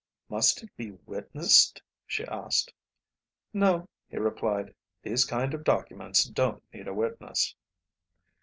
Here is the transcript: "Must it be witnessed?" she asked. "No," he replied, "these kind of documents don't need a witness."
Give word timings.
"Must 0.29 0.63
it 0.63 0.75
be 0.75 0.89
witnessed?" 1.05 1.83
she 2.07 2.25
asked. 2.25 2.73
"No," 3.53 3.87
he 4.09 4.17
replied, 4.17 4.73
"these 5.03 5.25
kind 5.25 5.53
of 5.53 5.63
documents 5.63 6.23
don't 6.23 6.63
need 6.73 6.87
a 6.87 6.93
witness." 6.95 7.55